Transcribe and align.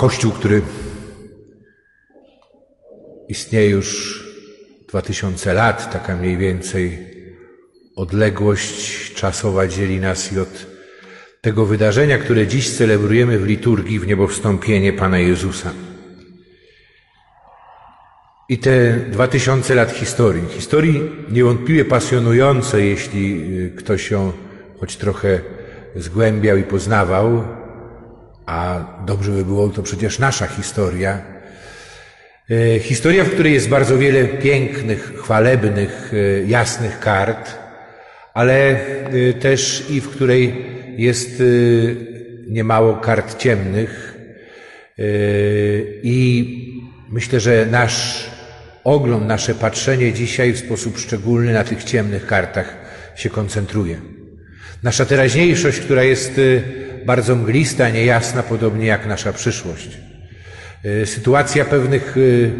Kościół, 0.00 0.32
który 0.32 0.62
istnieje 3.28 3.70
już 3.70 3.88
dwa 4.88 5.02
tysiące 5.02 5.54
lat, 5.54 5.92
taka 5.92 6.16
mniej 6.16 6.36
więcej 6.36 6.98
odległość 7.96 9.14
czasowa 9.14 9.66
dzieli 9.66 10.00
nas 10.00 10.32
i 10.32 10.38
od 10.38 10.66
tego 11.40 11.66
wydarzenia, 11.66 12.18
które 12.18 12.46
dziś 12.46 12.70
celebrujemy 12.70 13.38
w 13.38 13.46
liturgii, 13.46 13.98
w 13.98 14.06
niebowstąpienie 14.06 14.92
Pana 14.92 15.18
Jezusa. 15.18 15.72
I 18.48 18.58
te 18.58 18.96
dwa 18.96 19.28
tysiące 19.28 19.74
lat 19.74 19.92
historii, 19.92 20.48
historii 20.48 21.10
niewątpliwie 21.30 21.84
pasjonującej, 21.84 22.88
jeśli 22.88 23.54
y, 23.58 23.70
ktoś 23.76 24.10
ją 24.10 24.32
choć 24.80 24.96
trochę 24.96 25.40
zgłębiał 25.96 26.56
i 26.56 26.62
poznawał, 26.62 27.44
a 28.48 28.84
dobrze 29.06 29.32
by 29.32 29.44
było 29.44 29.68
to 29.68 29.82
przecież 29.82 30.18
nasza 30.18 30.46
historia. 30.46 31.22
Y, 32.50 32.80
historia, 32.82 33.24
w 33.24 33.30
której 33.30 33.52
jest 33.52 33.68
bardzo 33.68 33.98
wiele 33.98 34.24
pięknych, 34.24 35.12
chwalebnych, 35.22 36.14
y, 36.14 36.44
jasnych 36.46 37.00
kart, 37.00 37.58
ale 38.34 38.80
też 39.40 39.86
i 39.90 40.00
w 40.00 40.10
której 40.10 40.66
jest 40.96 41.42
niemało 42.48 42.96
kart 42.96 43.38
ciemnych. 43.38 44.18
I 46.02 46.14
myślę, 47.08 47.40
że 47.40 47.66
nasz 47.66 48.30
ogląd, 48.84 49.26
nasze 49.26 49.54
patrzenie 49.54 50.12
dzisiaj 50.12 50.52
w 50.52 50.58
sposób 50.58 50.98
szczególny 50.98 51.52
na 51.52 51.64
tych 51.64 51.84
ciemnych 51.84 52.26
kartach 52.26 52.76
się 53.16 53.30
koncentruje. 53.30 54.00
Nasza 54.82 55.04
teraźniejszość, 55.04 55.80
która 55.80 56.02
jest 56.02 56.40
bardzo 57.06 57.36
mglista, 57.36 57.88
niejasna, 57.88 58.42
podobnie 58.42 58.86
jak 58.86 59.06
nasza 59.06 59.32
przyszłość. 59.32 59.98
Y, 60.84 61.06
sytuacja 61.06 61.64
pewnych 61.64 62.16
y, 62.16 62.50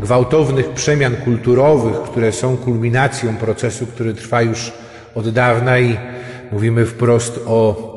gwałtownych 0.00 0.68
przemian 0.68 1.16
kulturowych, 1.16 2.10
które 2.10 2.32
są 2.32 2.56
kulminacją 2.56 3.36
procesu, 3.36 3.86
który 3.86 4.14
trwa 4.14 4.42
już 4.42 4.72
od 5.14 5.28
dawna 5.28 5.78
i 5.78 5.96
mówimy 6.52 6.86
wprost 6.86 7.40
o 7.46 7.92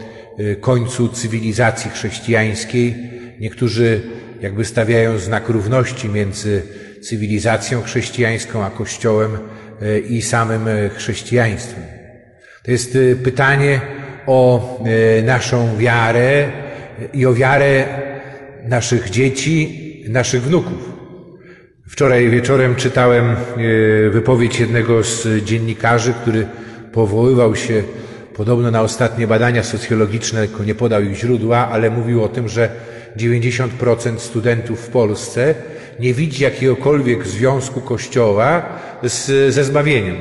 końcu 0.61 1.09
cywilizacji 1.09 1.91
chrześcijańskiej. 1.91 2.95
Niektórzy 3.39 4.01
jakby 4.41 4.65
stawiają 4.65 5.17
znak 5.17 5.49
równości 5.49 6.09
między 6.09 6.61
cywilizacją 7.01 7.81
chrześcijańską, 7.81 8.63
a 8.63 8.69
Kościołem 8.69 9.37
e, 9.81 9.99
i 9.99 10.21
samym 10.21 10.67
e, 10.67 10.89
chrześcijaństwem. 10.89 11.83
To 12.63 12.71
jest 12.71 12.95
e, 12.95 13.15
pytanie 13.15 13.81
o 14.27 14.79
naszą 15.23 15.77
wiarę 15.77 16.47
i 17.13 17.25
o 17.25 17.33
wiarę 17.33 17.85
naszych 18.67 19.09
dzieci, 19.09 19.81
naszych 20.09 20.41
wnuków. 20.41 20.93
Wczoraj 21.87 22.29
wieczorem 22.29 22.75
czytałem 22.75 23.35
wypowiedź 24.11 24.59
jednego 24.59 25.03
z 25.03 25.43
dziennikarzy, 25.43 26.13
który 26.13 26.47
powoływał 26.91 27.55
się 27.55 27.83
podobno 28.35 28.71
na 28.71 28.81
ostatnie 28.81 29.27
badania 29.27 29.63
socjologiczne, 29.63 30.47
tylko 30.47 30.63
nie 30.63 30.75
podał 30.75 31.01
ich 31.01 31.17
źródła, 31.17 31.69
ale 31.71 31.89
mówił 31.89 32.23
o 32.23 32.27
tym, 32.27 32.49
że 32.49 32.69
90% 33.17 34.17
studentów 34.17 34.79
w 34.79 34.89
Polsce 34.89 35.55
nie 35.99 36.13
widzi 36.13 36.43
jakiegokolwiek 36.43 37.27
związku 37.27 37.81
Kościoła 37.81 38.63
z, 39.03 39.53
ze 39.53 39.63
zbawieniem. 39.63 40.15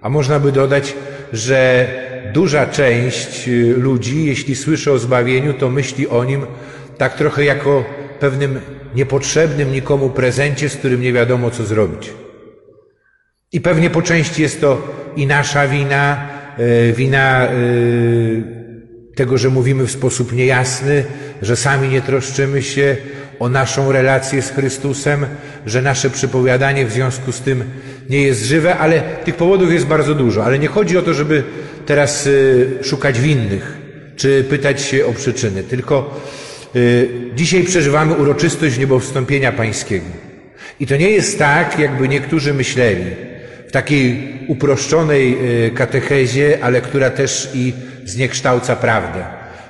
A 0.00 0.08
można 0.08 0.40
by 0.40 0.52
dodać, 0.52 0.94
że 1.32 1.88
duża 2.36 2.66
część 2.66 3.48
y, 3.48 3.74
ludzi, 3.76 4.24
jeśli 4.24 4.56
słyszy 4.56 4.92
o 4.92 4.98
zbawieniu, 4.98 5.54
to 5.54 5.70
myśli 5.70 6.08
o 6.08 6.24
nim 6.24 6.46
tak 6.98 7.14
trochę 7.14 7.44
jako 7.44 7.84
pewnym 8.20 8.60
niepotrzebnym 8.94 9.72
nikomu 9.72 10.10
prezencie, 10.10 10.68
z 10.68 10.76
którym 10.76 11.00
nie 11.00 11.12
wiadomo 11.12 11.50
co 11.50 11.64
zrobić. 11.64 12.12
I 13.52 13.60
pewnie 13.60 13.90
po 13.90 14.02
części 14.02 14.42
jest 14.42 14.60
to 14.60 14.94
i 15.16 15.26
nasza 15.26 15.68
wina, 15.68 16.28
y, 16.58 16.92
wina 16.92 17.48
y, 17.52 18.42
tego, 19.14 19.38
że 19.38 19.48
mówimy 19.48 19.86
w 19.86 19.90
sposób 19.90 20.32
niejasny, 20.32 21.04
że 21.42 21.56
sami 21.56 21.88
nie 21.88 22.00
troszczymy 22.00 22.62
się 22.62 22.96
o 23.38 23.48
naszą 23.48 23.92
relację 23.92 24.42
z 24.42 24.50
Chrystusem, 24.50 25.26
że 25.66 25.82
nasze 25.82 26.10
przypowiadanie 26.10 26.86
w 26.86 26.92
związku 26.92 27.32
z 27.32 27.40
tym 27.40 27.64
nie 28.08 28.22
jest 28.22 28.44
żywe, 28.44 28.78
ale 28.78 29.00
tych 29.00 29.34
powodów 29.34 29.72
jest 29.72 29.86
bardzo 29.86 30.14
dużo. 30.14 30.44
Ale 30.44 30.58
nie 30.58 30.68
chodzi 30.68 30.98
o 30.98 31.02
to, 31.02 31.14
żeby 31.14 31.42
teraz 31.86 32.26
y, 32.26 32.78
szukać 32.82 33.20
winnych, 33.20 33.78
czy 34.16 34.44
pytać 34.44 34.82
się 34.82 35.06
o 35.06 35.12
przyczyny, 35.12 35.62
tylko 35.62 36.20
y, 36.76 37.08
dzisiaj 37.34 37.64
przeżywamy 37.64 38.14
uroczystość 38.14 38.78
niebowstąpienia 38.78 39.52
pańskiego. 39.52 40.06
I 40.80 40.86
to 40.86 40.96
nie 40.96 41.10
jest 41.10 41.38
tak, 41.38 41.78
jakby 41.78 42.08
niektórzy 42.08 42.54
myśleli, 42.54 43.04
w 43.68 43.72
takiej 43.72 44.38
uproszczonej 44.48 45.36
y, 45.66 45.70
katechezie, 45.70 46.58
ale 46.62 46.80
która 46.80 47.10
też 47.10 47.50
i 47.54 47.72
zniekształca 48.04 48.76
prawdę. 48.76 49.24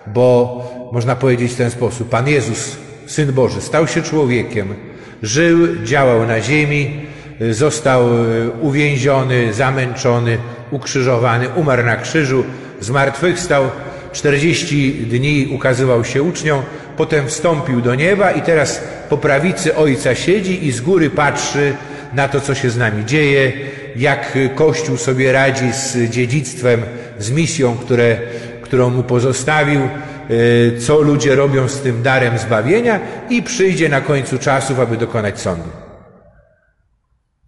Bo 0.06 0.90
można 0.92 1.16
powiedzieć 1.16 1.52
w 1.52 1.56
ten 1.56 1.70
sposób, 1.70 2.08
Pan 2.08 2.28
Jezus, 2.28 2.76
Syn 3.06 3.32
Boży, 3.32 3.60
stał 3.60 3.86
się 3.86 4.02
człowiekiem, 4.02 4.74
żył, 5.22 5.84
działał 5.84 6.26
na 6.26 6.40
ziemi, 6.40 7.05
został 7.50 8.08
e, 8.08 8.50
uwięziony, 8.60 9.52
zamęczony, 9.52 10.38
ukrzyżowany, 10.70 11.48
umarł 11.56 11.84
na 11.84 11.96
krzyżu, 11.96 12.44
zmartwychwstał, 12.80 13.70
40 14.12 14.92
dni 14.92 15.48
ukazywał 15.54 16.04
się 16.04 16.22
uczniom, 16.22 16.62
potem 16.96 17.26
wstąpił 17.26 17.80
do 17.80 17.94
nieba 17.94 18.30
i 18.30 18.42
teraz 18.42 18.80
po 19.08 19.18
prawicy 19.18 19.76
Ojca 19.76 20.14
siedzi 20.14 20.66
i 20.66 20.72
z 20.72 20.80
góry 20.80 21.10
patrzy 21.10 21.72
na 22.14 22.28
to, 22.28 22.40
co 22.40 22.54
się 22.54 22.70
z 22.70 22.76
nami 22.76 23.04
dzieje, 23.04 23.52
jak 23.96 24.38
Kościół 24.54 24.96
sobie 24.96 25.32
radzi 25.32 25.72
z 25.72 26.10
dziedzictwem, 26.10 26.82
z 27.18 27.30
misją, 27.30 27.76
które, 27.76 28.16
którą 28.62 28.90
mu 28.90 29.02
pozostawił, 29.02 29.80
e, 29.80 30.78
co 30.78 31.00
ludzie 31.00 31.34
robią 31.34 31.68
z 31.68 31.80
tym 31.80 32.02
darem 32.02 32.38
zbawienia 32.38 33.00
i 33.30 33.42
przyjdzie 33.42 33.88
na 33.88 34.00
końcu 34.00 34.38
czasów, 34.38 34.80
aby 34.80 34.96
dokonać 34.96 35.40
sądu. 35.40 35.85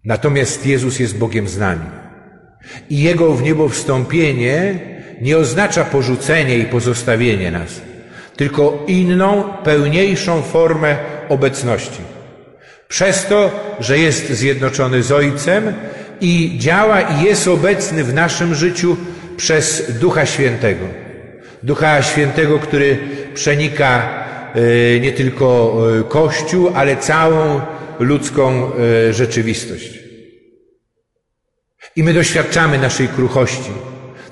Natomiast 0.05 0.65
Jezus 0.65 0.99
jest 0.99 1.17
Bogiem 1.17 1.47
z 1.47 1.57
nami. 1.57 1.85
I 2.89 3.01
Jego 3.01 3.33
w 3.33 3.43
niebo 3.43 3.69
wstąpienie 3.69 4.79
nie 5.21 5.37
oznacza 5.37 5.83
porzucenie 5.85 6.57
i 6.57 6.65
pozostawienie 6.65 7.51
nas, 7.51 7.81
tylko 8.35 8.83
inną, 8.87 9.43
pełniejszą 9.63 10.41
formę 10.41 10.97
obecności. 11.29 12.01
Przez 12.87 13.25
to, 13.25 13.51
że 13.79 13.99
jest 13.99 14.29
zjednoczony 14.29 15.03
z 15.03 15.11
Ojcem 15.11 15.73
i 16.21 16.55
działa 16.59 17.01
i 17.01 17.23
jest 17.23 17.47
obecny 17.47 18.03
w 18.03 18.13
naszym 18.13 18.55
życiu 18.55 18.97
przez 19.37 19.91
Ducha 19.99 20.25
Świętego. 20.25 20.85
Ducha 21.63 22.01
Świętego, 22.01 22.59
który 22.59 22.97
przenika 23.33 24.09
e, 24.55 24.99
nie 24.99 25.11
tylko 25.11 25.77
e, 25.99 26.03
Kościół, 26.03 26.71
ale 26.75 26.97
całą 26.97 27.61
ludzką 27.99 28.71
e, 29.07 29.13
rzeczywistość. 29.13 29.99
I 31.95 32.03
my 32.03 32.13
doświadczamy 32.13 32.77
naszej 32.77 33.07
kruchości, 33.07 33.71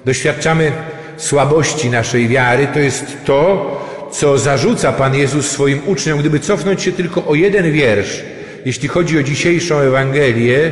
doświadczamy 0.05 0.71
słabości 1.17 1.89
naszej 1.89 2.27
wiary. 2.27 2.67
To 2.73 2.79
jest 2.79 3.17
to, 3.25 3.77
co 4.11 4.37
zarzuca 4.37 4.91
Pan 4.93 5.15
Jezus 5.15 5.51
swoim 5.51 5.81
uczniom. 5.85 6.19
Gdyby 6.19 6.39
cofnąć 6.39 6.81
się 6.81 6.91
tylko 6.91 7.25
o 7.25 7.35
jeden 7.35 7.71
wiersz, 7.71 8.23
jeśli 8.65 8.87
chodzi 8.87 9.19
o 9.19 9.23
dzisiejszą 9.23 9.79
Ewangelię, 9.79 10.71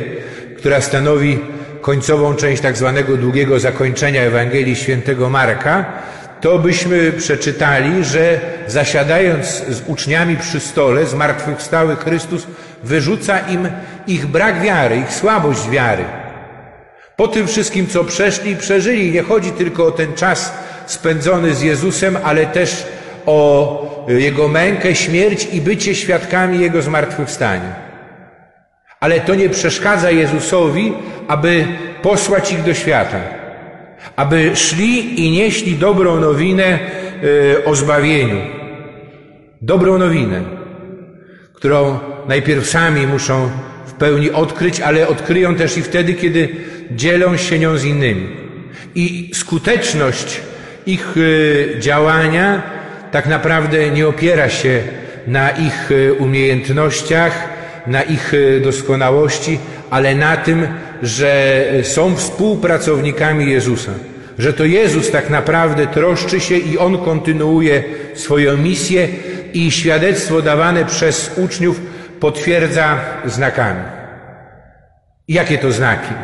która 0.56 0.80
stanowi 0.80 1.38
końcową 1.80 2.34
część 2.34 2.62
tak 2.62 2.76
zwanego 2.76 3.16
długiego 3.16 3.60
zakończenia 3.60 4.22
Ewangelii 4.22 4.76
świętego 4.76 5.30
Marka, 5.30 5.92
to 6.40 6.58
byśmy 6.58 7.12
przeczytali, 7.12 8.04
że 8.04 8.40
zasiadając 8.66 9.46
z 9.46 9.82
uczniami 9.86 10.36
przy 10.36 10.60
stole, 10.60 11.06
zmartwychwstały 11.06 11.96
Chrystus 11.96 12.46
wyrzuca 12.82 13.38
im 13.38 13.68
ich 14.06 14.26
brak 14.26 14.60
wiary, 14.60 14.96
ich 14.96 15.12
słabość 15.12 15.70
wiary. 15.70 16.04
Po 17.16 17.28
tym 17.28 17.46
wszystkim, 17.46 17.86
co 17.86 18.04
przeszli 18.04 18.50
i 18.50 18.56
przeżyli, 18.56 19.12
nie 19.12 19.22
chodzi 19.22 19.50
tylko 19.52 19.86
o 19.86 19.90
ten 19.90 20.14
czas 20.14 20.52
spędzony 20.86 21.54
z 21.54 21.62
Jezusem, 21.62 22.18
ale 22.24 22.46
też 22.46 22.86
o 23.26 24.06
Jego 24.08 24.48
mękę, 24.48 24.94
śmierć 24.94 25.48
i 25.52 25.60
bycie 25.60 25.94
świadkami 25.94 26.60
Jego 26.60 26.82
zmartwychwstania. 26.82 27.86
Ale 29.00 29.20
to 29.20 29.34
nie 29.34 29.48
przeszkadza 29.48 30.10
Jezusowi, 30.10 30.92
aby 31.28 31.66
posłać 32.02 32.52
ich 32.52 32.62
do 32.62 32.74
świata, 32.74 33.20
aby 34.16 34.56
szli 34.56 35.26
i 35.26 35.30
nieśli 35.30 35.74
dobrą 35.74 36.20
nowinę 36.20 36.64
e, 36.64 37.64
o 37.64 37.74
zbawieniu. 37.74 38.55
Dobrą 39.62 39.98
nowinę, 39.98 40.40
którą 41.52 41.98
najpierw 42.28 42.66
sami 42.66 43.06
muszą 43.06 43.50
w 43.86 43.92
pełni 43.92 44.30
odkryć, 44.30 44.80
ale 44.80 45.08
odkryją 45.08 45.54
też 45.54 45.78
i 45.78 45.82
wtedy, 45.82 46.14
kiedy 46.14 46.48
dzielą 46.90 47.36
się 47.36 47.58
nią 47.58 47.78
z 47.78 47.84
innymi. 47.84 48.26
I 48.94 49.30
skuteczność 49.34 50.40
ich 50.86 51.14
e, 51.16 51.80
działania 51.80 52.62
tak 53.12 53.26
naprawdę 53.26 53.90
nie 53.90 54.08
opiera 54.08 54.48
się 54.48 54.82
na 55.26 55.50
ich 55.50 55.90
e, 55.92 56.12
umiejętnościach, 56.12 57.48
na 57.86 58.02
ich 58.02 58.34
e, 58.34 58.60
doskonałości, 58.60 59.58
ale 59.90 60.14
na 60.14 60.36
tym, 60.36 60.66
że 61.02 61.64
są 61.82 62.16
współpracownikami 62.16 63.50
Jezusa. 63.50 63.92
Że 64.38 64.52
to 64.52 64.64
Jezus 64.64 65.10
tak 65.10 65.30
naprawdę 65.30 65.86
troszczy 65.86 66.40
się 66.40 66.56
i 66.56 66.78
On 66.78 66.98
kontynuuje 66.98 67.84
swoją 68.14 68.56
misję 68.56 69.08
i 69.56 69.70
świadectwo 69.70 70.42
dawane 70.42 70.84
przez 70.84 71.30
uczniów 71.36 71.80
potwierdza 72.20 72.98
znakami. 73.24 73.80
Jakie 75.28 75.58
to 75.58 75.72
znaki? 75.72 76.14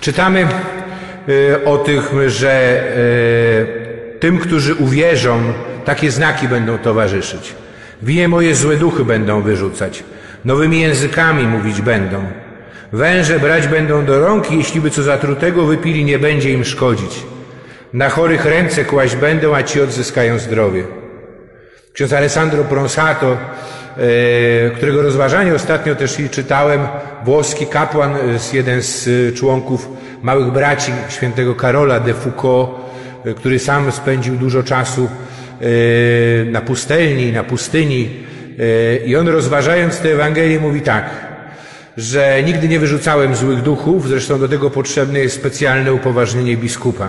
Czytamy 0.00 0.40
e, 0.42 1.64
o 1.64 1.78
tych, 1.78 2.12
że 2.26 2.50
e, 2.50 4.20
tym, 4.20 4.38
którzy 4.38 4.74
uwierzą, 4.74 5.52
takie 5.84 6.10
znaki 6.10 6.48
będą 6.48 6.78
towarzyszyć. 6.78 7.54
Wije 8.02 8.28
moje 8.28 8.54
złe 8.54 8.76
duchy 8.76 9.04
będą 9.04 9.42
wyrzucać. 9.42 10.04
Nowymi 10.44 10.80
językami 10.80 11.46
mówić 11.46 11.80
będą. 11.80 12.24
Węże 12.92 13.38
brać 13.40 13.68
będą 13.68 14.04
do 14.04 14.20
rąk 14.20 14.50
jeśli 14.50 14.80
by 14.80 14.90
co 14.90 15.02
zatrutego 15.02 15.64
wypili, 15.64 16.04
nie 16.04 16.18
będzie 16.18 16.50
im 16.50 16.64
szkodzić. 16.64 17.22
Na 17.92 18.08
chorych 18.08 18.44
ręce 18.44 18.84
kłaść 18.84 19.16
będą, 19.16 19.54
a 19.54 19.62
ci 19.62 19.80
odzyskają 19.80 20.38
zdrowie. 20.38 20.84
Ksiądz 21.98 22.12
Alessandro 22.12 22.64
Pronsato, 22.64 23.36
e, 23.36 24.70
którego 24.70 25.02
rozważanie 25.02 25.54
ostatnio 25.54 25.94
też 25.94 26.16
czytałem, 26.30 26.80
włoski 27.24 27.66
kapłan, 27.66 28.16
e, 28.16 28.18
jeden 28.52 28.82
z 28.82 29.08
e, 29.08 29.32
członków 29.32 29.88
małych 30.22 30.52
braci 30.52 30.92
świętego 31.08 31.54
Karola 31.54 32.00
de 32.00 32.14
Foucault, 32.14 32.70
który 33.36 33.58
sam 33.58 33.92
spędził 33.92 34.36
dużo 34.36 34.62
czasu 34.62 35.08
na 36.46 36.60
pustelni, 36.60 37.32
na 37.32 37.44
pustyni 37.44 38.08
i 39.06 39.16
on 39.16 39.28
rozważając 39.28 39.98
tę 39.98 40.08
Ewangelię 40.08 40.60
mówi 40.60 40.80
tak, 40.80 41.10
że 41.96 42.42
nigdy 42.42 42.68
nie 42.68 42.78
wyrzucałem 42.78 43.36
złych 43.36 43.62
duchów, 43.62 44.08
zresztą 44.08 44.40
do 44.40 44.48
tego 44.48 44.70
potrzebne 44.70 45.18
jest 45.18 45.36
specjalne 45.36 45.92
upoważnienie 45.92 46.56
biskupa. 46.56 47.08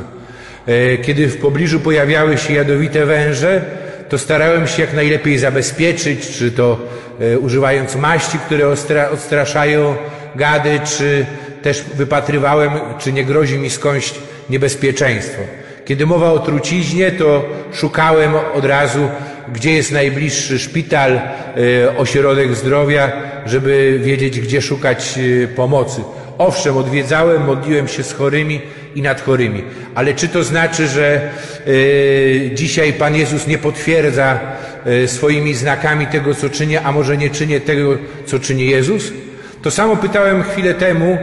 Kiedy 1.01 1.27
w 1.27 1.37
pobliżu 1.37 1.79
pojawiały 1.79 2.37
się 2.37 2.53
jadowite 2.53 3.05
węże, 3.05 3.61
to 4.09 4.17
starałem 4.17 4.67
się 4.67 4.81
jak 4.81 4.93
najlepiej 4.93 5.37
zabezpieczyć, 5.37 6.29
czy 6.29 6.51
to 6.51 6.79
e, 7.19 7.39
używając 7.39 7.95
maści, 7.95 8.39
które 8.39 8.67
odstraszają 9.11 9.95
gady, 10.35 10.79
czy 10.97 11.25
też 11.61 11.83
wypatrywałem, 11.83 12.71
czy 12.99 13.13
nie 13.13 13.25
grozi 13.25 13.57
mi 13.57 13.69
skądś 13.69 14.13
niebezpieczeństwo. 14.49 15.41
Kiedy 15.85 16.05
mowa 16.05 16.31
o 16.31 16.39
truciźnie, 16.39 17.11
to 17.11 17.45
szukałem 17.73 18.31
od 18.53 18.65
razu, 18.65 19.09
gdzie 19.53 19.71
jest 19.71 19.91
najbliższy 19.91 20.59
szpital, 20.59 21.11
e, 21.11 21.97
ośrodek 21.97 22.55
zdrowia, 22.55 23.11
żeby 23.45 23.99
wiedzieć, 24.03 24.39
gdzie 24.39 24.61
szukać 24.61 25.19
e, 25.43 25.47
pomocy. 25.47 26.01
Owszem, 26.37 26.77
odwiedzałem, 26.77 27.45
modliłem 27.45 27.87
się 27.87 28.03
z 28.03 28.13
chorymi 28.13 28.61
i 28.95 29.01
nad 29.01 29.21
chorymi. 29.21 29.63
Ale 29.95 30.13
czy 30.13 30.27
to 30.27 30.43
znaczy, 30.43 30.87
że 30.87 31.29
y, 31.67 32.51
dzisiaj 32.53 32.93
Pan 32.93 33.15
Jezus 33.15 33.47
nie 33.47 33.57
potwierdza 33.57 34.39
swoimi 35.05 35.53
znakami 35.53 36.07
tego, 36.07 36.35
co 36.35 36.49
czyni, 36.49 36.77
a 36.77 36.91
może 36.91 37.17
nie 37.17 37.29
czyni 37.29 37.61
tego, 37.61 37.97
co 38.25 38.39
czyni 38.39 38.69
Jezus? 38.69 39.11
To 39.61 39.71
samo 39.71 39.95
pytałem 39.97 40.43
chwilę 40.43 40.73
temu, 40.73 41.17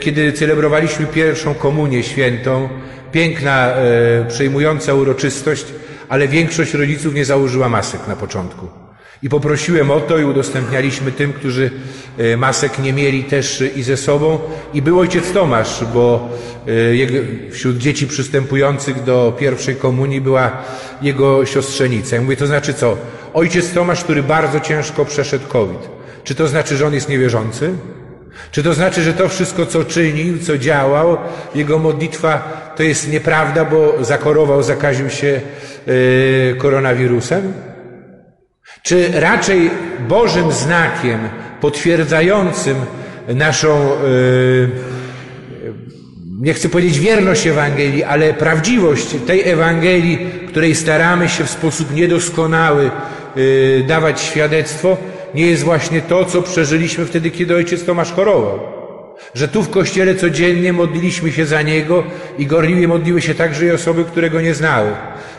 kiedy 0.00 0.32
celebrowaliśmy 0.32 1.06
pierwszą 1.06 1.54
komunię 1.54 2.02
świętą. 2.02 2.68
Piękna, 3.12 3.74
przejmująca 4.28 4.94
uroczystość, 4.94 5.64
ale 6.08 6.28
większość 6.28 6.74
rodziców 6.74 7.14
nie 7.14 7.24
założyła 7.24 7.68
masek 7.68 8.08
na 8.08 8.16
początku. 8.16 8.68
I 9.22 9.28
poprosiłem 9.28 9.90
o 9.90 10.00
to 10.00 10.18
i 10.18 10.24
udostępnialiśmy 10.24 11.12
tym, 11.12 11.32
którzy 11.32 11.70
e, 12.18 12.36
masek 12.36 12.78
nie 12.78 12.92
mieli 12.92 13.24
też 13.24 13.64
i 13.76 13.82
ze 13.82 13.96
sobą. 13.96 14.38
I 14.74 14.82
był 14.82 15.00
ojciec 15.00 15.32
Tomasz, 15.32 15.84
bo 15.94 16.28
e, 17.48 17.50
wśród 17.50 17.78
dzieci 17.78 18.06
przystępujących 18.06 19.02
do 19.02 19.36
pierwszej 19.38 19.76
komunii 19.76 20.20
była 20.20 20.50
jego 21.02 21.46
siostrzenica. 21.46 22.16
Ja 22.16 22.22
mówię, 22.22 22.36
to 22.36 22.46
znaczy 22.46 22.74
co? 22.74 22.96
Ojciec 23.34 23.72
Tomasz, 23.72 24.04
który 24.04 24.22
bardzo 24.22 24.60
ciężko 24.60 25.04
przeszedł 25.04 25.48
COVID. 25.48 25.88
Czy 26.24 26.34
to 26.34 26.48
znaczy, 26.48 26.76
że 26.76 26.86
on 26.86 26.94
jest 26.94 27.08
niewierzący? 27.08 27.74
Czy 28.50 28.62
to 28.62 28.74
znaczy, 28.74 29.02
że 29.02 29.12
to 29.12 29.28
wszystko, 29.28 29.66
co 29.66 29.84
czynił, 29.84 30.38
co 30.38 30.58
działał, 30.58 31.16
jego 31.54 31.78
modlitwa 31.78 32.63
to 32.76 32.82
jest 32.82 33.12
nieprawda, 33.12 33.64
bo 33.64 34.04
zakorował, 34.04 34.62
zakaził 34.62 35.10
się 35.10 35.40
e, 35.86 36.54
koronawirusem? 36.54 37.52
Czy 38.82 39.20
raczej 39.20 39.70
Bożym 40.08 40.52
znakiem 40.52 41.18
potwierdzającym 41.60 42.76
naszą, 43.28 43.92
e, 43.92 43.96
nie 46.40 46.54
chcę 46.54 46.68
powiedzieć 46.68 46.98
wierność 46.98 47.46
Ewangelii, 47.46 48.04
ale 48.04 48.34
prawdziwość 48.34 49.06
tej 49.26 49.48
Ewangelii, 49.48 50.18
której 50.48 50.74
staramy 50.74 51.28
się 51.28 51.44
w 51.44 51.50
sposób 51.50 51.94
niedoskonały 51.94 52.90
e, 52.90 53.82
dawać 53.82 54.20
świadectwo, 54.20 54.96
nie 55.34 55.46
jest 55.46 55.62
właśnie 55.62 56.00
to, 56.00 56.24
co 56.24 56.42
przeżyliśmy 56.42 57.06
wtedy, 57.06 57.30
kiedy 57.30 57.54
ojciec 57.54 57.84
Tomasz 57.84 58.12
chorował. 58.12 58.73
Że 59.34 59.48
tu 59.48 59.62
w 59.62 59.70
kościele 59.70 60.14
codziennie 60.14 60.72
modliliśmy 60.72 61.32
się 61.32 61.46
za 61.46 61.62
niego 61.62 62.04
i 62.38 62.46
gorliwie 62.46 62.88
modliły 62.88 63.22
się 63.22 63.34
także 63.34 63.66
i 63.66 63.70
osoby, 63.70 64.04
które 64.04 64.30
go 64.30 64.40
nie 64.40 64.54
znały. 64.54 64.90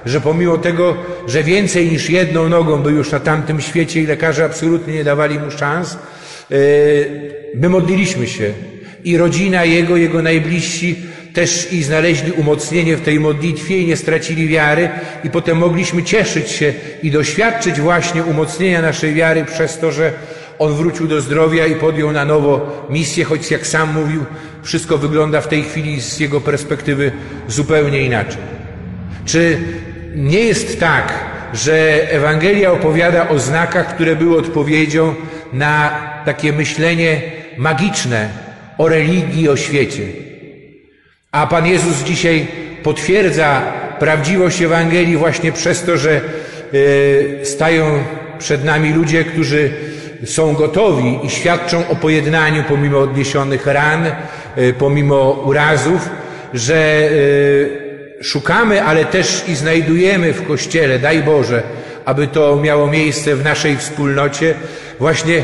Że 0.06 0.22
pomimo 0.22 0.58
tego, 0.58 0.98
że 1.28 1.44
więcej 1.44 1.92
niż 1.92 2.10
jedną 2.10 2.50
nogą 2.50 2.82
był 2.82 2.92
już 2.92 3.12
na 3.12 3.20
tamtym 3.20 3.62
świecie 3.62 4.02
i 4.02 4.06
lekarze 4.06 4.46
absolutnie 4.46 4.94
nie 4.94 5.04
dawali 5.04 5.40
mu 5.40 5.52
szans, 5.52 5.94
e, 5.94 6.58
my 7.56 7.70
modliliśmy 7.70 8.28
się. 8.28 8.54
I 9.04 9.18
rodzina 9.18 9.66
jego, 9.66 9.98
jego 9.98 10.22
najbliżsi 10.22 10.96
też 11.36 11.74
i 11.74 11.84
znaleźli 11.84 12.32
umocnienie 12.32 12.98
w 12.98 13.02
tej 13.02 13.20
modlitwie 13.20 13.78
i 13.78 13.88
nie 13.88 13.98
stracili 13.98 14.48
wiary 14.48 14.90
i 15.24 15.30
potem 15.30 15.58
mogliśmy 15.58 16.04
cieszyć 16.04 16.52
się 16.52 16.74
i 17.04 17.12
doświadczyć 17.12 17.80
właśnie 17.80 18.24
umocnienia 18.24 18.82
naszej 18.82 19.14
wiary 19.14 19.46
przez 19.46 19.80
to, 19.80 19.92
że 19.92 20.14
on 20.60 20.74
wrócił 20.74 21.07
do 21.07 21.22
zdrowia 21.22 21.66
i 21.66 21.75
podjął 21.75 22.12
na 22.12 22.25
nowo 22.25 22.86
misję, 22.90 23.25
choć 23.25 23.52
jak 23.52 23.68
sam 23.68 23.94
mówił, 23.94 24.25
wszystko 24.63 24.98
wygląda 24.98 25.42
w 25.42 25.48
tej 25.48 25.63
chwili 25.63 26.02
z 26.02 26.19
jego 26.19 26.42
perspektywy 26.42 27.12
zupełnie 27.48 28.02
inaczej. 28.02 28.42
Czy 29.25 29.57
nie 30.16 30.40
jest 30.40 30.80
tak, 30.80 31.13
że 31.54 32.07
Ewangelia 32.12 32.72
opowiada 32.72 33.30
o 33.30 33.40
znakach, 33.40 33.96
które 33.96 34.16
były 34.16 34.38
odpowiedzią 34.38 35.16
na 35.54 35.89
takie 36.25 36.53
myślenie 36.53 37.22
magiczne 37.58 38.29
o 38.77 38.89
religii, 38.89 39.50
o 39.50 39.58
świecie? 39.58 40.03
A 41.32 41.48
Pan 41.48 41.65
Jezus 41.65 42.03
dzisiaj 42.03 42.48
potwierdza 42.84 43.62
prawdziwość 44.00 44.62
Ewangelii 44.62 45.18
właśnie 45.18 45.51
przez 45.51 45.84
to, 45.84 45.98
że 45.98 46.22
e, 47.41 47.46
stają 47.46 48.03
przed 48.39 48.63
nami 48.63 48.94
ludzie, 48.94 49.24
którzy 49.24 49.74
są 50.25 50.53
gotowi 50.53 51.19
i 51.24 51.29
świadczą 51.29 51.88
o 51.88 51.95
pojednaniu 51.95 52.63
pomimo 52.67 53.00
odniesionych 53.00 53.65
ran, 53.65 54.05
e, 54.05 54.13
pomimo 54.74 55.43
urazów, 55.45 56.10
że 56.53 56.75
e, 56.75 58.24
szukamy, 58.24 58.84
ale 58.84 59.05
też 59.05 59.43
i 59.48 59.55
znajdujemy 59.55 60.34
w 60.34 60.48
Kościele, 60.48 61.00
daj 61.00 61.24
Boże, 61.24 61.63
aby 62.05 62.27
to 62.27 62.55
miało 62.55 62.88
miejsce 62.88 63.36
w 63.36 63.43
naszej 63.43 63.77
wspólnocie, 63.77 64.53
właśnie 65.00 65.43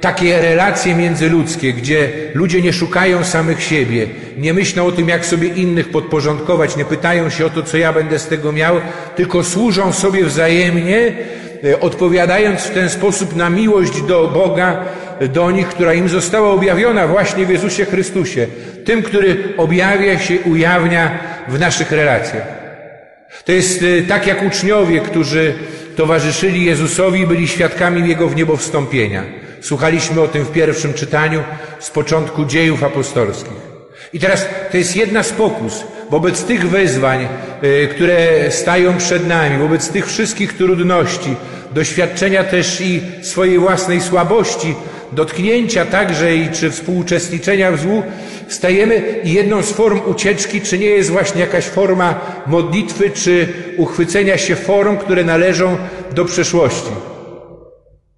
takie 0.00 0.40
relacje 0.40 0.94
międzyludzkie, 0.94 1.72
gdzie 1.72 2.08
ludzie 2.34 2.62
nie 2.62 2.72
szukają 2.72 3.24
samych 3.24 3.62
siebie, 3.62 4.06
nie 4.36 4.54
myślą 4.54 4.86
o 4.86 4.92
tym, 4.92 5.08
jak 5.08 5.26
sobie 5.26 5.48
innych 5.48 5.88
podporządkować, 5.88 6.76
nie 6.76 6.84
pytają 6.84 7.30
się 7.30 7.46
o 7.46 7.50
to, 7.50 7.62
co 7.62 7.76
ja 7.76 7.92
będę 7.92 8.18
z 8.18 8.26
tego 8.26 8.52
miał, 8.52 8.76
tylko 9.16 9.44
służą 9.44 9.92
sobie 9.92 10.24
wzajemnie, 10.24 11.12
odpowiadając 11.80 12.60
w 12.60 12.70
ten 12.70 12.88
sposób 12.88 13.36
na 13.36 13.50
miłość 13.50 14.02
do 14.02 14.28
Boga, 14.28 14.84
do 15.28 15.50
nich, 15.50 15.68
która 15.68 15.94
im 15.94 16.08
została 16.08 16.50
objawiona 16.50 17.06
właśnie 17.06 17.46
w 17.46 17.50
Jezusie 17.50 17.84
Chrystusie, 17.84 18.46
tym, 18.84 19.02
który 19.02 19.36
objawia 19.56 20.18
się, 20.18 20.40
ujawnia 20.40 21.18
w 21.48 21.60
naszych 21.60 21.92
relacjach. 21.92 22.46
To 23.44 23.52
jest 23.52 23.82
e, 23.82 24.02
tak 24.02 24.26
jak 24.26 24.42
uczniowie, 24.42 25.00
którzy 25.00 25.54
towarzyszyli 25.96 26.64
Jezusowi, 26.64 27.26
byli 27.26 27.48
świadkami 27.48 28.08
Jego 28.08 28.28
wniebowstąpienia. 28.28 29.22
Słuchaliśmy 29.60 30.20
o 30.20 30.28
tym 30.28 30.44
w 30.44 30.52
pierwszym 30.52 30.94
czytaniu 30.94 31.42
z 31.78 31.90
początku 31.90 32.44
dziejów 32.44 32.84
apostolskich. 32.84 33.71
I 34.12 34.20
teraz 34.20 34.46
to 34.70 34.76
jest 34.76 34.96
jedna 34.96 35.22
z 35.22 35.32
pokus 35.32 35.84
wobec 36.10 36.44
tych 36.44 36.70
wyzwań, 36.70 37.28
y, 37.64 37.88
które 37.94 38.50
stają 38.50 38.96
przed 38.96 39.28
nami, 39.28 39.58
wobec 39.58 39.88
tych 39.88 40.06
wszystkich 40.06 40.56
trudności, 40.56 41.36
doświadczenia 41.74 42.44
też 42.44 42.80
i 42.80 43.02
swojej 43.22 43.58
własnej 43.58 44.00
słabości, 44.00 44.74
dotknięcia 45.12 45.84
także 45.84 46.36
i 46.36 46.48
czy 46.48 46.70
współuczestniczenia 46.70 47.72
w 47.72 47.80
złu, 47.80 48.02
stajemy 48.48 49.02
i 49.24 49.32
jedną 49.32 49.62
z 49.62 49.72
form 49.72 50.00
ucieczki, 50.06 50.60
czy 50.60 50.78
nie 50.78 50.86
jest 50.86 51.10
właśnie 51.10 51.40
jakaś 51.40 51.64
forma 51.64 52.20
modlitwy, 52.46 53.10
czy 53.10 53.48
uchwycenia 53.76 54.38
się 54.38 54.56
form, 54.56 54.96
które 54.96 55.24
należą 55.24 55.76
do 56.14 56.24
przeszłości. 56.24 57.11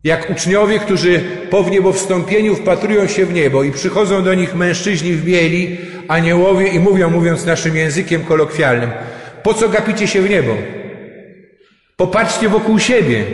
Jak 0.04 0.30
uczniowie, 0.30 0.78
którzy 0.78 1.20
po 1.50 1.62
wniebowstąpieniu 1.62 2.54
wpatrują 2.54 3.06
się 3.06 3.26
w 3.26 3.34
niebo 3.34 3.62
i 3.62 3.72
przychodzą 3.72 4.22
do 4.22 4.34
nich 4.34 4.54
mężczyźni 4.54 5.12
w 5.12 5.24
bieli, 5.24 5.76
aniołowie 6.08 6.66
i 6.66 6.78
mówią, 6.78 7.10
mówiąc 7.10 7.46
naszym 7.46 7.76
językiem 7.76 8.24
kolokwialnym, 8.24 8.90
po 9.42 9.54
co 9.54 9.68
gapicie 9.68 10.06
się 10.06 10.22
w 10.22 10.30
niebo? 10.30 10.56
Popatrzcie 11.96 12.48
wokół 12.48 12.78
siebie. 12.78 13.24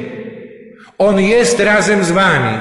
On 0.98 1.20
jest 1.20 1.60
razem 1.60 2.04
z 2.04 2.10
wami. 2.10 2.58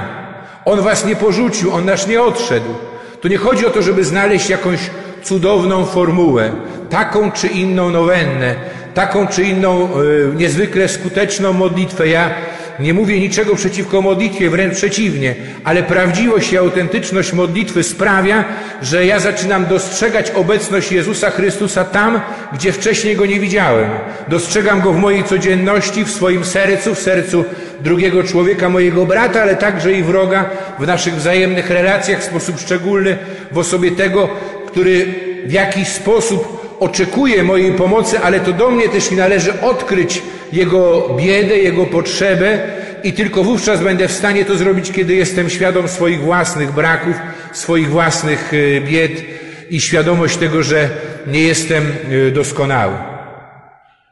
On 0.66 0.82
was 0.82 1.06
nie 1.06 1.16
porzucił, 1.16 1.74
on 1.74 1.86
nasz 1.86 2.08
nie 2.08 2.22
odszedł. 2.22 2.76
Tu 3.22 3.28
nie 3.28 3.38
chodzi 3.38 3.66
o 3.66 3.70
to, 3.70 3.82
żeby 3.82 4.04
znaleźć 4.04 4.50
jakąś 4.50 4.80
cudowną 5.24 5.86
formułę, 5.86 6.52
taką 6.90 7.32
czy 7.32 7.48
inną 7.48 7.90
nowennę, 7.90 8.56
taką 8.94 9.28
czy 9.28 9.44
inną 9.44 10.02
y, 10.02 10.36
niezwykle 10.36 10.88
skuteczną 10.88 11.54
modlitwę. 11.54 12.08
Ja 12.08 12.36
nie 12.80 12.94
mówię 12.94 13.20
niczego 13.20 13.56
przeciwko 13.56 14.02
modlitwie, 14.02 14.50
wręcz 14.50 14.76
przeciwnie, 14.76 15.36
ale 15.64 15.84
prawdziwość 15.84 16.52
i 16.52 16.58
autentyczność 16.58 17.34
modlitwy 17.34 17.84
sprawia, 17.84 18.46
że 18.82 19.06
ja 19.06 19.20
zaczynam 19.20 19.66
dostrzegać 19.66 20.32
obecność 20.32 20.92
Jezusa 20.92 21.30
Chrystusa 21.30 21.84
tam, 21.84 22.22
gdzie 22.54 22.72
wcześniej 22.72 23.16
Go 23.16 23.26
nie 23.26 23.40
widziałem. 23.40 23.90
Dostrzegam 24.28 24.82
Go 24.82 24.94
w 24.94 24.98
mojej 24.98 25.24
codzienności, 25.24 26.06
w 26.06 26.12
swoim 26.12 26.46
sercu, 26.46 26.96
w 26.96 27.00
sercu 27.00 27.46
drugiego 27.82 28.24
człowieka, 28.24 28.70
mojego 28.70 29.06
brata, 29.06 29.42
ale 29.42 29.56
także 29.56 29.94
i 29.94 30.04
wroga, 30.04 30.50
w 30.80 30.88
naszych 30.88 31.16
wzajemnych 31.16 31.70
relacjach 31.70 32.20
w 32.20 32.24
sposób 32.24 32.60
szczególny, 32.60 33.18
w 33.52 33.58
osobie 33.58 33.92
tego, 33.92 34.30
który 34.68 35.06
w 35.46 35.52
jakiś 35.52 35.88
sposób 35.88 36.59
oczekuje 36.80 37.44
mojej 37.44 37.72
pomocy, 37.72 38.20
ale 38.20 38.40
to 38.40 38.54
do 38.54 38.72
mnie 38.72 38.90
też 38.90 39.12
i 39.12 39.16
należy 39.16 39.62
odkryć 39.62 40.22
jego 40.54 41.10
biedę, 41.18 41.58
jego 41.58 41.86
potrzebę 41.86 42.60
i 43.04 43.14
tylko 43.14 43.44
wówczas 43.44 43.84
będę 43.84 44.08
w 44.08 44.12
stanie 44.12 44.46
to 44.46 44.58
zrobić, 44.58 44.92
kiedy 44.92 45.16
jestem 45.16 45.50
świadom 45.50 45.88
swoich 45.88 46.22
własnych 46.22 46.72
braków, 46.72 47.16
swoich 47.54 47.90
własnych 47.90 48.52
e, 48.54 48.82
bied 48.82 49.24
i 49.70 49.82
świadomość 49.82 50.38
tego, 50.38 50.64
że 50.64 50.90
nie 51.28 51.42
jestem 51.42 51.84
e, 52.28 52.32
doskonały. 52.32 52.94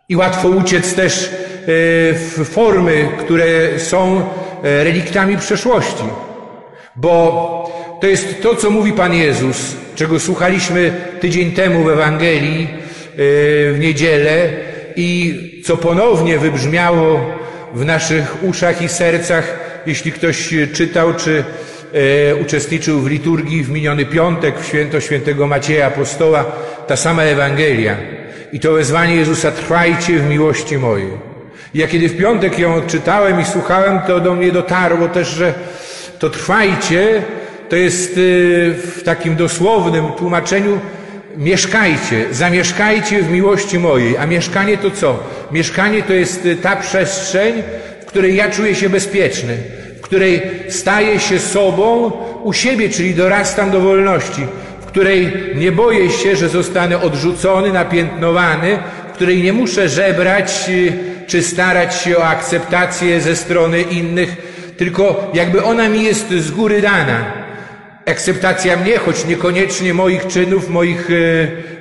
I 0.09 0.15
łatwo 0.15 0.49
uciec 0.49 0.93
też 0.93 1.25
e, 1.25 1.29
w 2.13 2.49
formy, 2.51 3.09
które 3.19 3.79
są 3.79 4.29
reliktami 4.63 5.37
przeszłości, 5.37 6.03
bo 6.95 7.97
to 8.01 8.07
jest 8.07 8.41
to, 8.41 8.55
co 8.55 8.69
mówi 8.69 8.93
Pan 8.93 9.13
Jezus, 9.13 9.75
czego 9.95 10.19
słuchaliśmy 10.19 10.93
tydzień 11.19 11.51
temu 11.51 11.83
w 11.83 11.89
Ewangelii 11.89 12.67
w 13.17 13.77
niedzielę 13.79 14.49
i 14.95 15.61
co 15.65 15.77
ponownie 15.77 16.39
wybrzmiało 16.39 17.37
w 17.73 17.85
naszych 17.85 18.43
uszach 18.43 18.81
i 18.81 18.89
sercach, 18.89 19.59
jeśli 19.85 20.11
ktoś 20.11 20.53
czytał 20.73 21.13
czy 21.13 21.43
e, 22.29 22.35
uczestniczył 22.35 22.99
w 22.99 23.07
liturgii 23.07 23.63
w 23.63 23.69
miniony 23.69 24.05
piątek, 24.05 24.59
w 24.59 24.65
święto 24.65 25.01
świętego 25.01 25.47
Macieja 25.47 25.87
Apostoła, 25.87 26.45
ta 26.87 26.95
sama 26.95 27.23
Ewangelia. 27.23 27.95
I 28.53 28.59
to 28.59 28.73
wezwanie 28.73 29.15
Jezusa, 29.15 29.51
trwajcie 29.51 30.19
w 30.19 30.29
miłości 30.29 30.77
mojej. 30.77 31.09
Ja 31.73 31.87
kiedy 31.87 32.09
w 32.09 32.17
piątek 32.17 32.59
ją 32.59 32.75
odczytałem 32.75 33.41
i 33.41 33.45
słuchałem, 33.45 33.99
to 34.07 34.19
do 34.19 34.35
mnie 34.35 34.51
dotarło 34.51 35.07
też, 35.07 35.27
że 35.27 35.53
to 36.19 36.29
trwajcie, 36.29 37.21
to 37.69 37.75
jest 37.75 38.11
e, 38.11 38.15
w 38.73 39.01
takim 39.05 39.35
dosłownym 39.35 40.05
tłumaczeniu 40.17 40.79
mieszkajcie, 41.37 42.25
zamieszkajcie 42.31 43.21
w 43.21 43.31
miłości 43.31 43.79
mojej. 43.79 44.17
A 44.17 44.25
mieszkanie 44.25 44.77
to 44.77 44.91
co? 44.91 45.19
Mieszkanie 45.51 46.03
to 46.03 46.13
jest 46.13 46.45
y, 46.45 46.55
ta 46.55 46.75
przestrzeń, 46.75 47.63
w 48.01 48.05
której 48.05 48.35
ja 48.35 48.51
czuję 48.51 48.75
się 48.75 48.89
bezpieczny, 48.89 49.57
w 49.97 50.01
której 50.01 50.41
staję 50.69 51.19
się 51.19 51.39
sobą 51.39 52.11
u 52.43 52.53
siebie, 52.53 52.89
czyli 52.89 53.15
dorastam 53.15 53.71
do 53.71 53.81
wolności, 53.81 54.41
w 54.81 54.85
której 54.85 55.33
nie 55.55 55.71
boję 55.71 56.09
się, 56.09 56.35
że 56.35 56.49
zostanę 56.49 57.01
odrzucony, 57.01 57.73
napiętnowany, 57.73 58.79
w 59.09 59.11
której 59.11 59.43
nie 59.43 59.53
muszę 59.53 59.89
żebrać 59.89 60.65
y, 60.69 60.93
czy 61.27 61.43
starać 61.43 61.95
się 61.95 62.17
o 62.17 62.25
akceptację 62.25 63.21
ze 63.21 63.35
strony 63.35 63.81
innych, 63.81 64.35
tylko 64.77 65.31
jakby 65.33 65.63
ona 65.63 65.89
mi 65.89 66.03
jest 66.03 66.29
z 66.29 66.51
góry 66.51 66.81
dana 66.81 67.46
akceptacja 68.07 68.77
mnie, 68.77 68.97
choć 68.97 69.25
niekoniecznie 69.25 69.93
moich 69.93 70.27
czynów, 70.27 70.69
moich 70.69 71.11
e, 71.11 71.13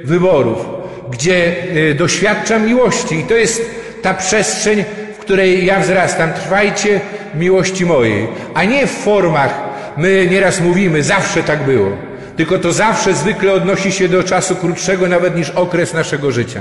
wyborów, 0.05 0.67
gdzie 1.11 1.57
e, 1.91 1.95
doświadczam 1.95 2.67
miłości. 2.67 3.15
I 3.15 3.25
to 3.25 3.35
jest 3.35 3.71
ta 4.03 4.15
przestrzeń, 4.15 4.85
w 5.15 5.19
której 5.19 5.67
ja 5.67 5.81
wzrastam. 5.81 6.33
Trwajcie 6.33 7.01
miłości 7.35 7.87
mojej, 7.87 8.29
a 8.55 8.65
nie 8.65 8.87
w 8.87 8.91
formach. 8.91 9.55
My 9.97 10.27
nieraz 10.31 10.61
mówimy, 10.61 11.03
zawsze 11.03 11.43
tak 11.43 11.63
było. 11.63 11.91
Tylko 12.37 12.59
to 12.59 12.73
zawsze 12.73 13.15
zwykle 13.15 13.53
odnosi 13.53 13.93
się 13.93 14.09
do 14.09 14.23
czasu 14.23 14.57
krótszego 14.57 15.09
nawet 15.09 15.37
niż 15.37 15.51
okres 15.51 15.95
naszego 15.95 16.31
życia. 16.31 16.61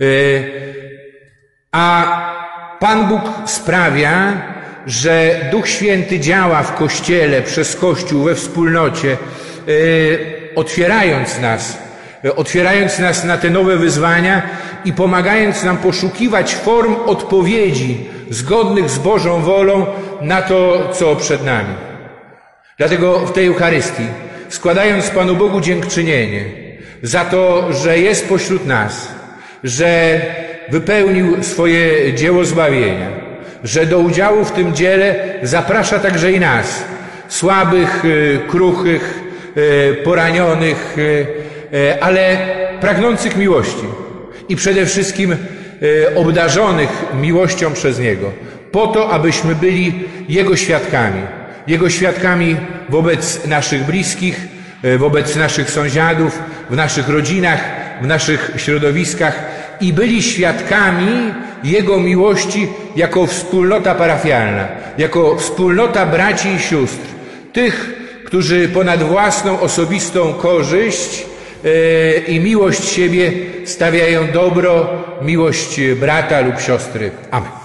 E, 0.00 0.04
a 1.72 2.76
Pan 2.80 3.08
Bóg 3.08 3.22
sprawia, 3.46 4.42
że 4.86 5.40
Duch 5.50 5.68
Święty 5.68 6.20
działa 6.20 6.62
w 6.62 6.74
Kościele, 6.74 7.42
przez 7.42 7.76
Kościół, 7.76 8.24
we 8.24 8.34
wspólnocie, 8.34 9.12
e, 9.12 9.16
otwierając 10.54 11.40
nas, 11.40 11.78
e, 12.24 12.36
otwierając 12.36 12.98
nas 12.98 13.24
na 13.24 13.38
te 13.38 13.50
nowe 13.50 13.76
wyzwania 13.76 14.42
i 14.84 14.92
pomagając 14.92 15.64
nam 15.64 15.76
poszukiwać 15.76 16.54
form 16.54 16.96
odpowiedzi 17.06 18.08
zgodnych 18.30 18.90
z 18.90 18.98
Bożą 18.98 19.42
wolą 19.42 19.86
na 20.20 20.42
to, 20.42 20.88
co 20.92 21.16
przed 21.16 21.44
nami. 21.44 21.74
Dlatego 22.78 23.18
w 23.18 23.32
tej 23.32 23.46
Eucharystii, 23.46 24.06
składając 24.48 25.10
Panu 25.10 25.36
Bogu 25.36 25.60
dziękczynienie 25.60 26.44
za 27.02 27.24
to, 27.24 27.72
że 27.72 27.98
jest 27.98 28.28
pośród 28.28 28.66
nas, 28.66 29.08
że 29.64 30.20
wypełnił 30.68 31.42
swoje 31.42 32.14
dzieło 32.14 32.44
zbawienia, 32.44 33.29
że 33.64 33.86
do 33.86 33.98
udziału 33.98 34.44
w 34.44 34.52
tym 34.52 34.74
dziele 34.74 35.14
zaprasza 35.42 35.98
także 35.98 36.32
i 36.32 36.40
nas, 36.40 36.84
słabych, 37.28 38.04
y, 38.04 38.40
kruchych, 38.48 39.20
y, 39.56 39.96
poranionych, 40.04 40.96
y, 40.98 42.02
ale 42.02 42.38
pragnących 42.80 43.36
miłości 43.36 43.86
i 44.48 44.56
przede 44.56 44.86
wszystkim 44.86 45.36
obdarzonych 46.14 46.88
miłością 47.20 47.72
przez 47.72 47.98
Niego, 47.98 48.32
po 48.72 48.86
to, 48.86 49.10
abyśmy 49.10 49.54
byli 49.54 50.04
Jego 50.28 50.56
świadkami. 50.56 51.22
Jego 51.66 51.90
świadkami 51.90 52.56
wobec 52.88 53.46
naszych 53.46 53.84
bliskich, 53.84 54.40
wobec 54.98 55.36
naszych 55.36 55.70
sąsiadów, 55.70 56.42
w 56.70 56.76
naszych 56.76 57.08
rodzinach, 57.08 57.60
w 58.02 58.06
naszych 58.06 58.52
środowiskach 58.56 59.44
i 59.80 59.92
byli 59.92 60.22
świadkami 60.22 61.34
Jego 61.64 61.98
miłości 61.98 62.68
jako 62.96 63.26
wspólnota 63.26 63.94
parafialna, 63.94 64.68
jako 64.98 65.36
wspólnota 65.36 66.06
braci 66.06 66.48
i 66.48 66.58
sióstr, 66.58 67.06
tych, 67.52 68.00
którzy 68.24 68.68
ponad 68.68 69.02
własną 69.02 69.60
osobistą 69.60 70.32
korzyść 70.32 71.26
e, 71.64 72.18
i 72.18 72.40
miłość 72.40 72.84
siebie 72.84 73.32
stawiają 73.64 74.32
dobro, 74.32 74.86
miłość 75.22 75.80
brata 76.00 76.40
lub 76.40 76.60
siostry. 76.60 77.10
Amen. 77.30 77.59